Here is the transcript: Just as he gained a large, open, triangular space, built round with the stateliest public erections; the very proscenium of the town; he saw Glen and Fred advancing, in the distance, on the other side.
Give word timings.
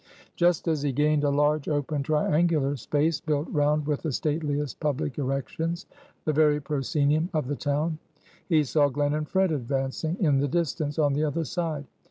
Just 0.35 0.67
as 0.67 0.81
he 0.81 0.91
gained 0.91 1.23
a 1.23 1.29
large, 1.29 1.67
open, 1.69 2.01
triangular 2.01 2.75
space, 2.75 3.19
built 3.21 3.47
round 3.51 3.85
with 3.85 4.01
the 4.01 4.11
stateliest 4.11 4.79
public 4.79 5.19
erections; 5.19 5.85
the 6.25 6.33
very 6.33 6.59
proscenium 6.59 7.29
of 7.35 7.45
the 7.47 7.55
town; 7.55 7.99
he 8.49 8.63
saw 8.63 8.89
Glen 8.89 9.13
and 9.13 9.29
Fred 9.29 9.51
advancing, 9.51 10.17
in 10.19 10.39
the 10.39 10.47
distance, 10.47 10.97
on 10.97 11.13
the 11.13 11.23
other 11.23 11.43
side. 11.43 11.85